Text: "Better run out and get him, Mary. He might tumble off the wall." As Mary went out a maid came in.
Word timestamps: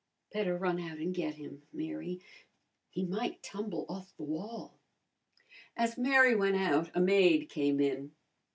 "Better 0.33 0.57
run 0.57 0.79
out 0.79 0.97
and 0.97 1.13
get 1.13 1.35
him, 1.35 1.61
Mary. 1.71 2.21
He 2.89 3.05
might 3.05 3.43
tumble 3.43 3.85
off 3.87 4.17
the 4.17 4.23
wall." 4.23 4.79
As 5.77 5.95
Mary 5.95 6.33
went 6.33 6.55
out 6.55 6.89
a 6.95 6.99
maid 6.99 7.49
came 7.49 7.79
in. 7.79 8.11